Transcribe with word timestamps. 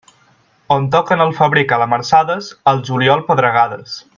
On 0.75 0.87
toquen 0.95 1.21
al 1.25 1.35
febrer 1.41 1.65
calamarsades, 1.73 2.51
al 2.73 2.85
juliol 2.89 3.23
pedregades. 3.29 3.99